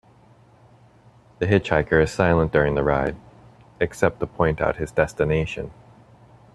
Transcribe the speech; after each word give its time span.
The 1.37 1.45
hitchhiker 1.45 2.01
is 2.01 2.09
silent 2.09 2.51
during 2.51 2.73
the 2.73 2.81
ride, 2.81 3.15
except 3.79 4.19
to 4.21 4.25
point 4.25 4.59
out 4.59 4.77
his 4.77 4.91
destination. 4.91 5.69